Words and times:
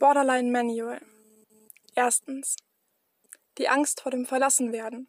Borderline 0.00 0.50
Manual. 0.50 1.00
Erstens. 1.94 2.56
Die 3.58 3.68
Angst 3.68 4.00
vor 4.00 4.10
dem 4.10 4.26
Verlassenwerden. 4.26 5.08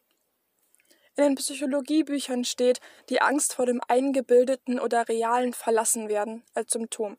In 1.16 1.24
den 1.24 1.36
Psychologiebüchern 1.36 2.46
steht 2.46 2.80
die 3.10 3.20
Angst 3.20 3.56
vor 3.56 3.66
dem 3.66 3.82
eingebildeten 3.88 4.80
oder 4.80 5.10
realen 5.10 5.54
Verlassenwerden 5.54 6.44
als 6.54 6.72
Symptom. 6.72 7.18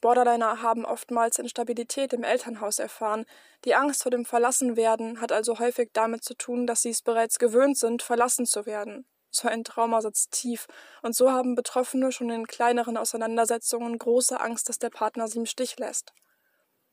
Borderliner 0.00 0.62
haben 0.62 0.84
oftmals 0.84 1.38
Instabilität 1.38 2.12
im 2.12 2.24
Elternhaus 2.24 2.80
erfahren. 2.80 3.24
Die 3.64 3.76
Angst 3.76 4.02
vor 4.02 4.10
dem 4.10 4.24
Verlassenwerden 4.24 5.20
hat 5.20 5.30
also 5.30 5.60
häufig 5.60 5.90
damit 5.92 6.24
zu 6.24 6.34
tun, 6.34 6.66
dass 6.66 6.82
sie 6.82 6.90
es 6.90 7.02
bereits 7.02 7.38
gewöhnt 7.38 7.78
sind, 7.78 8.02
verlassen 8.02 8.46
zu 8.46 8.66
werden. 8.66 9.06
So 9.30 9.46
ein 9.46 9.62
Trauma 9.62 10.00
sitzt 10.00 10.32
tief, 10.32 10.66
und 11.02 11.14
so 11.14 11.30
haben 11.30 11.54
Betroffene 11.54 12.10
schon 12.10 12.30
in 12.30 12.48
kleineren 12.48 12.96
Auseinandersetzungen 12.96 13.96
große 13.96 14.40
Angst, 14.40 14.68
dass 14.68 14.80
der 14.80 14.90
Partner 14.90 15.28
sie 15.28 15.38
im 15.38 15.46
Stich 15.46 15.78
lässt. 15.78 16.12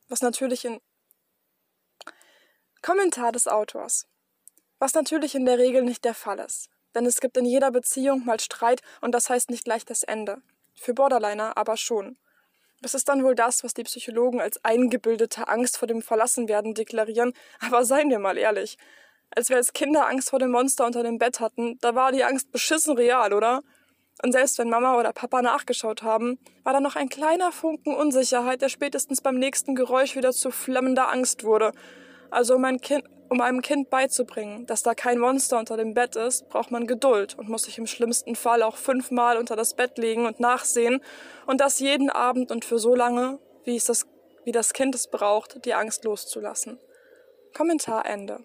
Was 0.10 0.21
natürlich 0.21 0.66
in 0.66 0.79
Kommentar 2.82 3.32
des 3.32 3.47
Autors. 3.47 4.07
Was 4.80 4.93
natürlich 4.93 5.36
in 5.36 5.46
der 5.46 5.57
Regel 5.57 5.83
nicht 5.83 6.06
der 6.06 6.14
Fall 6.14 6.39
ist. 6.39 6.70
Denn 6.96 7.06
es 7.06 7.20
gibt 7.20 7.36
in 7.38 7.46
jeder 7.46 7.71
Beziehung 7.71 8.25
mal 8.25 8.39
Streit 8.39 8.82
und 9.02 9.11
das 9.11 9.30
heißt 9.30 9.50
nicht 9.50 9.66
gleich 9.66 9.86
das 9.86 10.04
Ende. 10.04 10.42
Für 10.75 10.93
Borderliner 10.93 11.57
aber 11.57 11.75
schon. 11.75 12.18
Das 12.82 12.93
ist 12.93 13.10
dann 13.10 13.24
wohl 13.24 13.36
das, 13.36 13.64
was 13.64 13.74
die 13.74 13.83
Psychologen 13.83 14.39
als 14.39 14.64
eingebildete 14.64 15.47
Angst 15.47 15.78
vor 15.78 15.88
dem 15.88 16.02
Verlassenwerden 16.02 16.75
deklarieren, 16.75 17.33
aber 17.60 17.83
seien 17.83 18.10
wir 18.10 18.19
mal 18.19 18.38
ehrlich. 18.38 18.78
Als 19.32 19.50
wir 19.50 19.58
als 19.58 19.74
Kinder 19.74 20.08
Angst 20.08 20.30
vor 20.30 20.39
dem 20.39 20.52
Monster 20.52 20.86
unter 20.86 21.04
dem 21.04 21.18
Bett 21.18 21.39
hatten, 21.39 21.78
da 21.82 21.96
war 21.96 22.11
die 22.11 22.24
Angst 22.24 22.52
beschissen 22.52 22.96
real, 22.96 23.33
oder? 23.33 23.64
Und 24.24 24.32
selbst 24.32 24.57
wenn 24.57 24.70
Mama 24.70 24.98
oder 24.98 25.14
Papa 25.14 25.42
nachgeschaut 25.42 26.02
haben, 26.02 26.39
war 26.64 26.74
da 26.74 26.80
noch 26.80 26.96
ein 26.96 27.10
kleiner 27.10 27.52
Funken 27.52 27.96
Unsicherheit, 27.96 28.62
der 28.62 28.70
spätestens 28.70 29.21
beim 29.21 29.36
nächsten 29.36 29.75
Geräusch 29.75 30.16
wieder 30.16 30.32
zu 30.32 30.50
flammender 30.50 31.12
Angst 31.12 31.44
wurde. 31.44 31.71
Also 32.31 32.56
um, 32.56 32.66
ein 32.66 32.81
kind, 32.81 33.03
um 33.30 33.41
einem 33.41 33.61
Kind 33.61 33.89
beizubringen, 33.89 34.66
dass 34.66 34.81
da 34.81 34.95
kein 34.95 35.19
Monster 35.19 35.59
unter 35.59 35.78
dem 35.78 35.94
Bett 35.94 36.16
ist, 36.16 36.50
braucht 36.50 36.72
man 36.72 36.88
Geduld 36.88 37.38
und 37.38 37.47
muss 37.47 37.64
sich 37.64 37.78
im 37.78 37.86
schlimmsten 37.86 38.36
Fall 38.36 38.64
auch 38.64 38.75
fünfmal 38.75 39.38
unter 39.38 39.56
das 39.56 39.75
Bett 39.75 39.97
legen 39.97 40.25
und 40.25 40.39
nachsehen 40.39 41.02
und 41.45 41.61
das 41.61 41.80
jeden 41.80 42.09
Abend 42.09 42.52
und 42.52 42.66
für 42.66 42.80
so 42.80 42.95
lange, 42.95 43.39
wie, 43.66 43.75
es 43.75 43.86
das, 43.86 44.08
wie 44.45 44.52
das 44.52 44.73
Kind 44.73 44.95
es 44.95 45.09
braucht, 45.09 45.63
die 45.66 45.73
Angst 45.75 46.03
loszulassen. 46.03 46.80
Kommentar 47.56 48.06
Ende. 48.06 48.44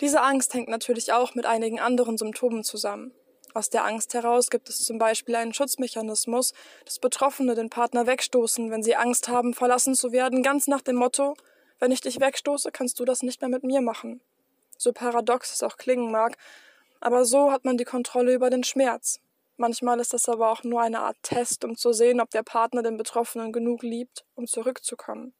Diese 0.00 0.22
Angst 0.22 0.54
hängt 0.54 0.68
natürlich 0.68 1.12
auch 1.12 1.34
mit 1.34 1.46
einigen 1.46 1.78
anderen 1.78 2.16
Symptomen 2.16 2.64
zusammen. 2.64 3.12
Aus 3.52 3.68
der 3.68 3.84
Angst 3.84 4.14
heraus 4.14 4.48
gibt 4.50 4.68
es 4.68 4.84
zum 4.84 4.98
Beispiel 4.98 5.34
einen 5.34 5.52
Schutzmechanismus, 5.52 6.52
dass 6.84 6.98
Betroffene 7.00 7.54
den 7.54 7.68
Partner 7.68 8.06
wegstoßen, 8.06 8.70
wenn 8.70 8.82
sie 8.82 8.94
Angst 8.94 9.28
haben, 9.28 9.54
verlassen 9.54 9.94
zu 9.94 10.12
werden, 10.12 10.42
ganz 10.42 10.68
nach 10.68 10.82
dem 10.82 10.96
Motto, 10.96 11.36
wenn 11.80 11.90
ich 11.90 12.00
dich 12.00 12.20
wegstoße, 12.20 12.70
kannst 12.70 13.00
du 13.00 13.04
das 13.04 13.22
nicht 13.22 13.40
mehr 13.40 13.50
mit 13.50 13.64
mir 13.64 13.80
machen. 13.80 14.20
So 14.78 14.92
paradox 14.92 15.52
es 15.52 15.62
auch 15.62 15.76
klingen 15.76 16.12
mag, 16.12 16.36
aber 17.00 17.24
so 17.24 17.50
hat 17.50 17.64
man 17.64 17.76
die 17.76 17.84
Kontrolle 17.84 18.34
über 18.34 18.50
den 18.50 18.64
Schmerz. 18.64 19.20
Manchmal 19.56 20.00
ist 20.00 20.14
das 20.14 20.28
aber 20.28 20.50
auch 20.50 20.62
nur 20.62 20.80
eine 20.80 21.00
Art 21.00 21.16
Test, 21.22 21.64
um 21.64 21.76
zu 21.76 21.92
sehen, 21.92 22.20
ob 22.20 22.30
der 22.30 22.42
Partner 22.42 22.82
den 22.82 22.96
Betroffenen 22.96 23.52
genug 23.52 23.82
liebt, 23.82 24.24
um 24.34 24.46
zurückzukommen. 24.46 25.34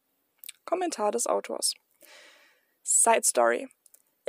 Kommentar 0.64 1.10
des 1.12 1.26
Autors. 1.26 1.74
Side 2.82 3.22
Story. 3.24 3.68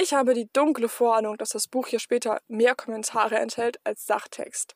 Ich 0.02 0.16
habe 0.16 0.34
die 0.34 0.52
dunkle 0.52 0.90
Vorahnung, 0.90 1.38
dass 1.38 1.50
das 1.50 1.68
Buch 1.68 1.86
hier 1.86 2.00
später 2.00 2.42
mehr 2.48 2.74
Kommentare 2.74 3.38
enthält 3.38 3.80
als 3.84 4.08
Sachtext. 4.08 4.76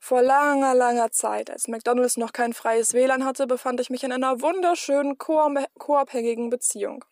Vor 0.00 0.20
langer, 0.20 0.74
langer 0.74 1.12
Zeit, 1.12 1.48
als 1.48 1.68
McDonald's 1.68 2.16
noch 2.16 2.32
kein 2.32 2.54
freies 2.54 2.92
WLAN 2.92 3.24
hatte, 3.24 3.46
befand 3.46 3.78
ich 3.78 3.90
mich 3.90 4.02
in 4.02 4.10
einer 4.10 4.42
wunderschönen, 4.42 5.16
co-abhängigen 5.16 6.50
Beziehung. 6.50 7.04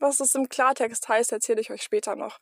Was 0.00 0.18
es 0.18 0.34
im 0.34 0.48
Klartext 0.48 1.08
heißt, 1.08 1.30
erzähle 1.30 1.60
ich 1.60 1.70
euch 1.70 1.84
später 1.84 2.16
noch. 2.16 2.40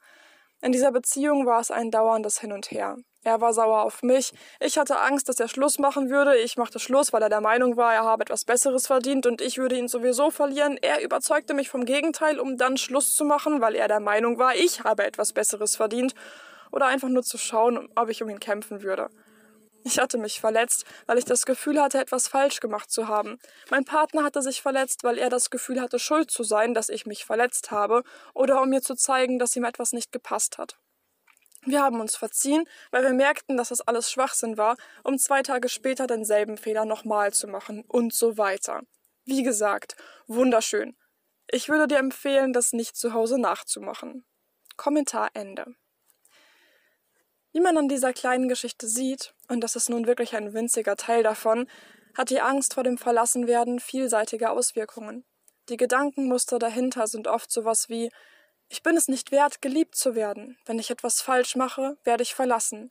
In 0.62 0.72
dieser 0.72 0.90
Beziehung 0.90 1.44
war 1.44 1.60
es 1.60 1.70
ein 1.70 1.90
dauerndes 1.90 2.40
Hin 2.40 2.52
und 2.52 2.70
Her. 2.70 2.96
Er 3.24 3.40
war 3.40 3.54
sauer 3.54 3.82
auf 3.82 4.02
mich, 4.02 4.32
ich 4.58 4.78
hatte 4.78 5.00
Angst, 5.00 5.28
dass 5.28 5.38
er 5.38 5.46
Schluss 5.46 5.78
machen 5.78 6.10
würde, 6.10 6.36
ich 6.36 6.56
machte 6.56 6.80
Schluss, 6.80 7.12
weil 7.12 7.22
er 7.22 7.28
der 7.28 7.40
Meinung 7.40 7.76
war, 7.76 7.94
er 7.94 8.04
habe 8.04 8.22
etwas 8.22 8.44
Besseres 8.44 8.88
verdient 8.88 9.26
und 9.26 9.40
ich 9.40 9.58
würde 9.58 9.76
ihn 9.76 9.86
sowieso 9.86 10.30
verlieren. 10.30 10.76
Er 10.82 11.02
überzeugte 11.02 11.54
mich 11.54 11.68
vom 11.68 11.84
Gegenteil, 11.84 12.40
um 12.40 12.56
dann 12.56 12.76
Schluss 12.76 13.14
zu 13.14 13.24
machen, 13.24 13.60
weil 13.60 13.76
er 13.76 13.86
der 13.86 14.00
Meinung 14.00 14.38
war, 14.38 14.56
ich 14.56 14.82
habe 14.82 15.04
etwas 15.04 15.32
Besseres 15.32 15.76
verdient, 15.76 16.14
oder 16.72 16.86
einfach 16.86 17.08
nur 17.08 17.22
zu 17.22 17.38
schauen, 17.38 17.88
ob 17.94 18.08
ich 18.08 18.22
um 18.22 18.28
ihn 18.28 18.40
kämpfen 18.40 18.82
würde. 18.82 19.08
Ich 19.84 19.98
hatte 19.98 20.16
mich 20.16 20.40
verletzt, 20.40 20.84
weil 21.06 21.18
ich 21.18 21.24
das 21.24 21.44
Gefühl 21.44 21.80
hatte, 21.80 21.98
etwas 21.98 22.28
falsch 22.28 22.60
gemacht 22.60 22.90
zu 22.90 23.08
haben. 23.08 23.38
Mein 23.70 23.84
Partner 23.84 24.24
hatte 24.24 24.40
sich 24.40 24.62
verletzt, 24.62 25.02
weil 25.04 25.18
er 25.18 25.28
das 25.28 25.50
Gefühl 25.50 25.80
hatte, 25.80 25.98
schuld 25.98 26.30
zu 26.30 26.44
sein, 26.44 26.72
dass 26.72 26.88
ich 26.88 27.04
mich 27.04 27.24
verletzt 27.24 27.70
habe, 27.70 28.02
oder 28.32 28.62
um 28.62 28.70
mir 28.70 28.80
zu 28.80 28.94
zeigen, 28.94 29.38
dass 29.38 29.56
ihm 29.56 29.64
etwas 29.64 29.92
nicht 29.92 30.12
gepasst 30.12 30.58
hat. 30.58 30.76
Wir 31.64 31.80
haben 31.80 32.00
uns 32.00 32.16
verziehen, 32.16 32.68
weil 32.90 33.04
wir 33.04 33.12
merkten, 33.12 33.56
dass 33.56 33.68
das 33.68 33.80
alles 33.80 34.10
Schwachsinn 34.10 34.56
war, 34.56 34.76
um 35.04 35.18
zwei 35.18 35.42
Tage 35.42 35.68
später 35.68 36.06
denselben 36.06 36.56
Fehler 36.56 36.84
nochmal 36.84 37.32
zu 37.32 37.46
machen 37.46 37.84
und 37.86 38.12
so 38.12 38.36
weiter. 38.36 38.82
Wie 39.24 39.44
gesagt, 39.44 39.96
wunderschön. 40.26 40.96
Ich 41.48 41.68
würde 41.68 41.86
dir 41.86 41.98
empfehlen, 41.98 42.52
das 42.52 42.72
nicht 42.72 42.96
zu 42.96 43.12
Hause 43.12 43.38
nachzumachen. 43.38 44.24
Kommentar 44.76 45.30
Ende. 45.34 45.76
Wie 47.52 47.60
man 47.60 47.76
an 47.76 47.88
dieser 47.88 48.12
kleinen 48.12 48.48
Geschichte 48.48 48.88
sieht, 48.88 49.34
und 49.48 49.60
das 49.60 49.76
ist 49.76 49.90
nun 49.90 50.06
wirklich 50.06 50.34
ein 50.34 50.54
winziger 50.54 50.96
Teil 50.96 51.22
davon, 51.22 51.68
hat 52.16 52.30
die 52.30 52.40
Angst 52.40 52.74
vor 52.74 52.82
dem 52.82 52.98
Verlassenwerden 52.98 53.78
vielseitige 53.78 54.50
Auswirkungen. 54.50 55.24
Die 55.68 55.76
Gedankenmuster 55.76 56.58
dahinter 56.58 57.06
sind 57.06 57.28
oft 57.28 57.52
sowas 57.52 57.88
wie 57.88 58.10
Ich 58.72 58.82
bin 58.82 58.96
es 58.96 59.06
nicht 59.06 59.32
wert, 59.32 59.60
geliebt 59.60 59.96
zu 59.96 60.14
werden. 60.14 60.56
Wenn 60.64 60.78
ich 60.78 60.90
etwas 60.90 61.20
falsch 61.20 61.56
mache, 61.56 61.98
werde 62.04 62.22
ich 62.22 62.34
verlassen. 62.34 62.90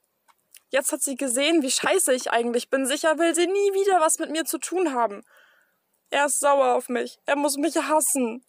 Jetzt 0.70 0.92
hat 0.92 1.02
sie 1.02 1.16
gesehen, 1.16 1.64
wie 1.64 1.72
scheiße 1.72 2.14
ich 2.14 2.30
eigentlich 2.30 2.70
bin. 2.70 2.86
Sicher 2.86 3.18
will 3.18 3.34
sie 3.34 3.48
nie 3.48 3.74
wieder 3.74 4.00
was 4.00 4.20
mit 4.20 4.30
mir 4.30 4.46
zu 4.46 4.60
tun 4.60 4.94
haben. 4.94 5.24
Er 6.12 6.28
ist 6.28 6.40
sauer 6.40 6.76
auf 6.76 6.88
mich. 6.88 7.18
Er 7.26 7.36
muss 7.36 7.58
mich 7.58 7.78
hassen. 7.78 8.46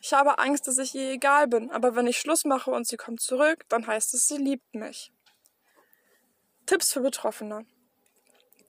Ich 0.00 0.12
habe 0.14 0.40
Angst, 0.40 0.66
dass 0.66 0.78
ich 0.78 0.96
ihr 0.96 1.12
egal 1.12 1.46
bin, 1.46 1.70
aber 1.70 1.94
wenn 1.94 2.08
ich 2.08 2.18
Schluss 2.18 2.44
mache 2.44 2.72
und 2.72 2.88
sie 2.88 2.96
kommt 2.96 3.20
zurück, 3.20 3.64
dann 3.68 3.86
heißt 3.86 4.12
es, 4.12 4.26
sie 4.26 4.38
liebt 4.38 4.74
mich. 4.74 5.12
Tipps 6.66 6.92
für 6.92 7.02
Betroffene. 7.02 7.66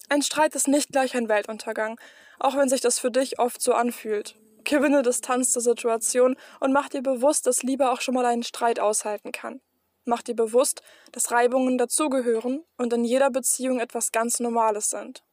Ein 0.09 0.21
Streit 0.21 0.53
ist 0.53 0.67
nicht 0.67 0.91
gleich 0.91 1.17
ein 1.17 1.27
Weltuntergang, 1.27 1.99
auch 2.37 2.55
wenn 2.55 2.69
sich 2.69 2.81
das 2.81 2.99
für 2.99 3.09
dich 3.09 3.39
oft 3.39 3.63
so 3.63 3.73
anfühlt. 3.73 4.35
Gewinne 4.67 5.01
Distanz 5.01 5.53
zur 5.53 5.61
Situation 5.61 6.35
und 6.59 6.73
mach 6.73 6.89
dir 6.89 7.01
bewusst, 7.01 7.47
dass 7.47 7.63
Liebe 7.63 7.89
auch 7.89 8.01
schon 8.01 8.13
mal 8.13 8.25
einen 8.25 8.43
Streit 8.43 8.81
aushalten 8.81 9.31
kann. 9.31 9.61
Mach 10.03 10.21
dir 10.21 10.35
bewusst, 10.35 10.81
dass 11.13 11.31
Reibungen 11.31 11.77
dazugehören 11.77 12.65
und 12.77 12.91
in 12.91 13.05
jeder 13.05 13.29
Beziehung 13.29 13.79
etwas 13.79 14.11
ganz 14.11 14.41
Normales 14.41 14.89
sind. 14.89 15.23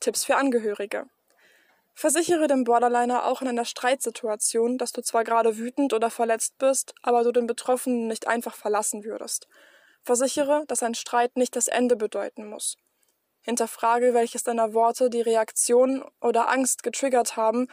Tipps 0.00 0.24
für 0.24 0.36
Angehörige. 0.36 1.06
Versichere 1.94 2.46
dem 2.46 2.64
Borderliner 2.64 3.24
auch 3.24 3.40
in 3.40 3.48
einer 3.48 3.64
Streitsituation, 3.64 4.76
dass 4.76 4.92
du 4.92 5.02
zwar 5.02 5.24
gerade 5.24 5.56
wütend 5.56 5.94
oder 5.94 6.10
verletzt 6.10 6.58
bist, 6.58 6.94
aber 7.02 7.22
du 7.22 7.32
den 7.32 7.46
Betroffenen 7.46 8.06
nicht 8.06 8.28
einfach 8.28 8.54
verlassen 8.54 9.04
würdest. 9.04 9.48
Versichere, 10.02 10.64
dass 10.68 10.82
ein 10.82 10.94
Streit 10.94 11.36
nicht 11.36 11.56
das 11.56 11.68
Ende 11.68 11.96
bedeuten 11.96 12.48
muss. 12.48 12.76
Hinterfrage, 13.40 14.12
welches 14.12 14.42
deiner 14.42 14.74
Worte 14.74 15.08
die 15.08 15.22
Reaktion 15.22 16.04
oder 16.20 16.50
Angst 16.50 16.82
getriggert 16.82 17.36
haben 17.36 17.68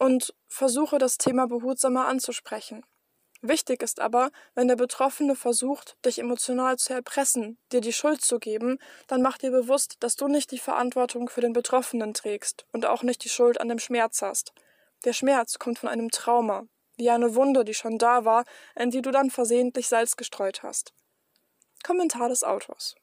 und 0.00 0.34
versuche 0.48 0.98
das 0.98 1.18
Thema 1.18 1.46
behutsamer 1.46 2.06
anzusprechen. 2.06 2.82
Wichtig 3.42 3.82
ist 3.82 4.00
aber, 4.00 4.30
wenn 4.54 4.68
der 4.68 4.76
Betroffene 4.76 5.34
versucht, 5.36 5.96
dich 6.04 6.18
emotional 6.18 6.78
zu 6.78 6.92
erpressen, 6.92 7.58
dir 7.72 7.80
die 7.80 7.92
Schuld 7.92 8.22
zu 8.22 8.38
geben, 8.38 8.78
dann 9.06 9.22
mach 9.22 9.38
dir 9.38 9.50
bewusst, 9.50 9.96
dass 10.00 10.16
du 10.16 10.28
nicht 10.28 10.50
die 10.50 10.58
Verantwortung 10.58 11.28
für 11.28 11.40
den 11.40 11.52
Betroffenen 11.52 12.12
trägst 12.12 12.66
und 12.72 12.86
auch 12.86 13.02
nicht 13.02 13.24
die 13.24 13.28
Schuld 13.28 13.60
an 13.60 13.68
dem 13.68 13.78
Schmerz 13.78 14.20
hast. 14.22 14.52
Der 15.04 15.12
Schmerz 15.12 15.58
kommt 15.58 15.78
von 15.78 15.88
einem 15.88 16.10
Trauma, 16.10 16.64
wie 16.96 17.10
eine 17.10 17.34
Wunde, 17.34 17.64
die 17.64 17.74
schon 17.74 17.96
da 17.96 18.24
war, 18.24 18.44
in 18.74 18.90
die 18.90 19.02
du 19.02 19.10
dann 19.10 19.30
versehentlich 19.30 19.88
Salz 19.88 20.16
gestreut 20.16 20.62
hast. 20.62 20.92
Kommentar 21.82 22.28
des 22.28 22.44
Autors. 22.44 22.94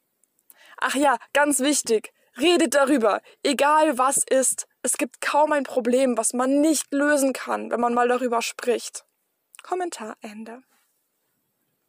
Ach 0.80 0.94
ja, 0.94 1.18
ganz 1.32 1.58
wichtig. 1.58 2.12
Redet 2.38 2.74
darüber. 2.74 3.20
Egal 3.42 3.98
was 3.98 4.18
ist. 4.18 4.68
Es 4.90 4.96
gibt 4.96 5.20
kaum 5.20 5.52
ein 5.52 5.64
Problem, 5.64 6.16
was 6.16 6.32
man 6.32 6.62
nicht 6.62 6.94
lösen 6.94 7.34
kann, 7.34 7.70
wenn 7.70 7.78
man 7.78 7.92
mal 7.92 8.08
darüber 8.08 8.40
spricht. 8.40 9.04
Kommentar 9.62 10.16
Ende. 10.22 10.62